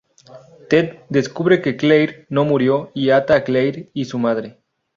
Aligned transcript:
Ted 0.67 0.97
descubre 1.09 1.61
que 1.61 1.77
Claire 1.77 2.25
no 2.27 2.43
murió 2.43 2.89
y 2.95 3.11
ata 3.11 3.35
a 3.35 3.43
Claire 3.43 3.91
y 3.93 4.05
su 4.05 4.17
madre. 4.17 4.57